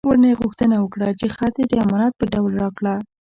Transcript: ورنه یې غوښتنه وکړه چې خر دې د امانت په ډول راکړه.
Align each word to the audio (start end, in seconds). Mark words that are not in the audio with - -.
ورنه 0.09 0.27
یې 0.29 0.39
غوښتنه 0.41 0.75
وکړه 0.79 1.07
چې 1.19 1.27
خر 1.35 1.49
دې 1.55 1.63
د 1.67 1.73
امانت 1.83 2.13
په 2.17 2.25
ډول 2.33 2.51
راکړه. 2.61 2.93